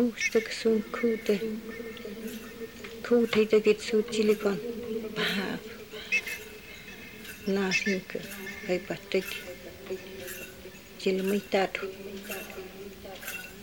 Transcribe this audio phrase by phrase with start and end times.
[0.00, 1.34] muuspäka sun kuute,
[3.08, 4.56] kuute tegid suud silikon,
[5.16, 5.66] päev,
[7.54, 8.14] naasnik,
[8.72, 9.42] aipat tegi,
[11.02, 11.90] sille mõistadu,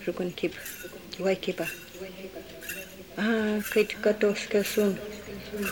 [0.06, 0.54] rukun kib,
[1.18, 1.66] vaikiba,
[3.72, 4.94] kõik kadoska sun,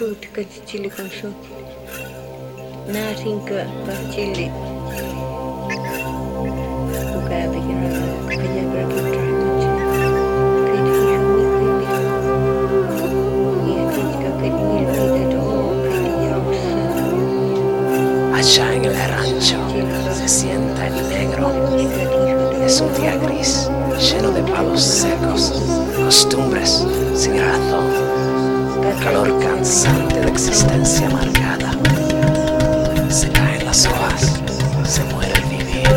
[0.01, 1.37] kuute kõik silikon sun,
[2.91, 3.55] naasnik,
[3.87, 4.75] päev silikon.
[7.13, 9.26] Bukan pikiran, kerja berputar.
[22.77, 25.51] Es un día gris, lleno de palos secos,
[25.97, 26.85] costumbres
[27.15, 27.87] sin razón,
[29.03, 31.71] calor cansante de existencia amargada.
[33.09, 34.43] Se caen las hojas,
[34.85, 35.89] se muere el vivir.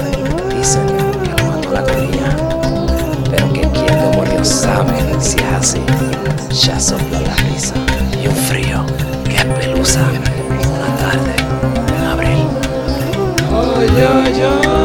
[0.57, 0.87] Dicen
[1.21, 2.37] que lo mató la agonía,
[3.29, 5.81] pero que quien lo murió sabe si es así.
[6.65, 7.73] Ya sopla la risa
[8.23, 8.85] y un frío
[9.25, 11.35] que espeluza una tarde
[11.97, 12.47] en abril.
[13.51, 14.78] Ay, ay, ay.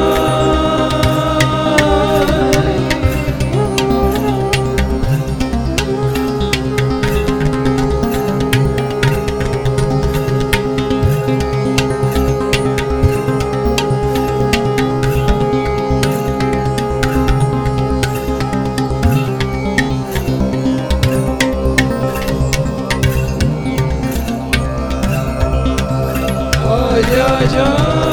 [27.64, 28.03] love.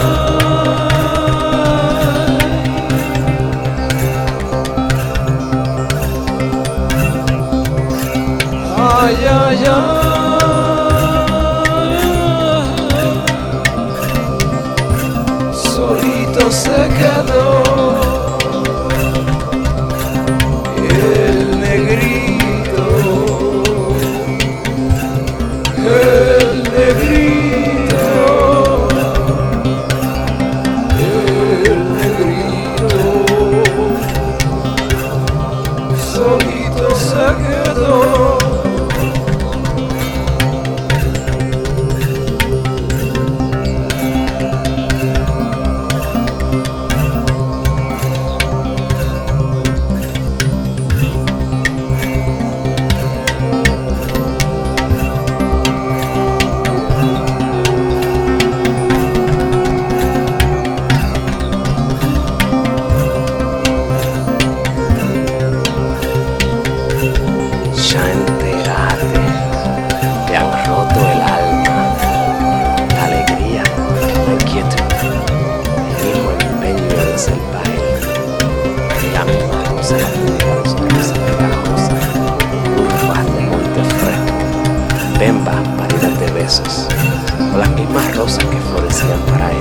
[89.42, 89.58] Para él,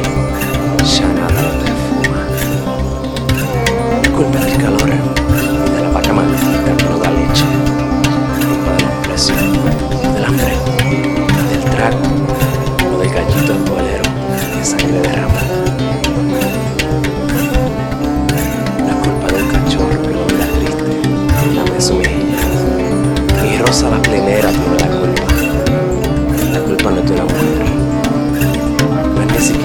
[0.84, 2.20] ya nada lo perfuma.
[4.14, 4.91] Culpa del calor
[5.74, 7.46] de la vaca maldita que no da leche
[8.44, 9.38] culpa de los precios,
[10.14, 10.54] del hambre,
[11.50, 12.02] del trago
[12.92, 14.06] o del gallito bolero
[14.58, 15.42] que sangre derrama.
[18.86, 20.92] La culpa del cachorro que lo mira triste
[21.44, 22.41] y lame su mejilla.
[23.50, 24.50] Y Rosa la plenera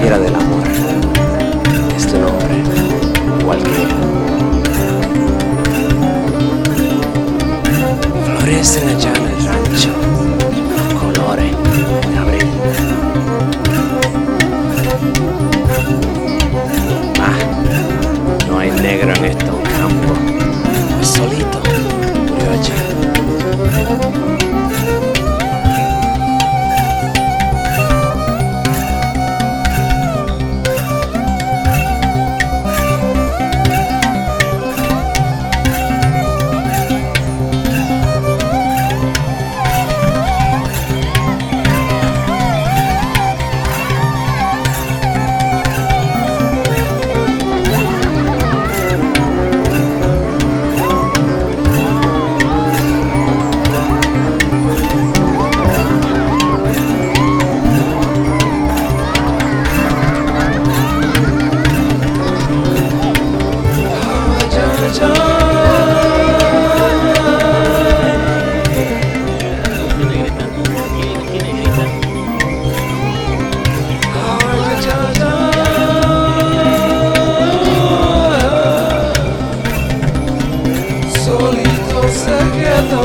[0.06, 0.62] ni siquiera del amor.
[1.96, 2.62] Es de un hombre
[3.40, 3.70] igual que
[8.92, 9.25] ella.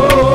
[0.03, 0.30] oh.